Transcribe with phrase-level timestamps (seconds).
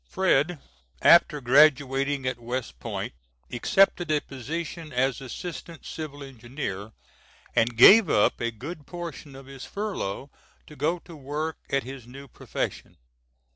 [0.09, 0.57] Fred.
[1.03, 3.13] after graduating at West Point
[3.51, 6.93] accepted a position as assistant civil engineer,
[7.55, 10.31] and gave up a good portion of his furlough
[10.65, 12.97] to go to work at his new profession.